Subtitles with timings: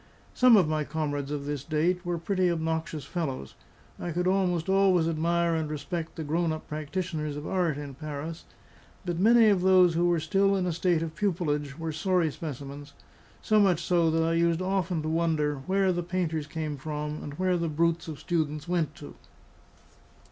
[0.33, 3.53] Some of my comrades of this date were pretty obnoxious fellows.
[3.99, 8.45] I could almost always admire and respect the grown up practitioners of art in Paris;
[9.05, 12.93] but many of those who were still in a state of pupilage were sorry specimens,
[13.43, 17.35] so much so that I used often to wonder where the painters came from, and
[17.35, 19.13] where the brutes of students went to.